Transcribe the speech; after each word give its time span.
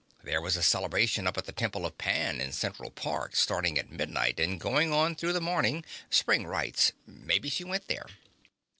There 0.23 0.41
was 0.41 0.57
a 0.57 0.63
celebration 0.63 1.27
up 1.27 1.37
at 1.37 1.45
the 1.45 1.51
Temple 1.51 1.85
of 1.85 1.99
Pan 1.99 2.41
in 2.41 2.53
Central 2.53 2.89
Park, 2.89 3.35
starting 3.35 3.77
at 3.77 3.91
midnight, 3.91 4.39
and 4.39 4.59
going 4.59 4.91
on 4.91 5.13
through 5.13 5.33
the 5.33 5.39
morning. 5.41 5.85
Spring 6.09 6.47
Rites. 6.47 6.91
Maybe 7.05 7.51
she 7.51 7.63
went 7.63 7.87
there." 7.87 8.07